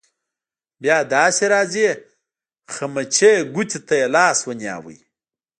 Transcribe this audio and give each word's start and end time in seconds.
بیا 0.81 0.97
داسې 1.15 1.43
راځې 1.53 1.87
خمچۍ 2.73 3.33
ګوتې 3.53 3.79
ته 3.87 3.93
يې 3.99 4.07
لاس 4.15 4.37
ونیو. 4.47 4.89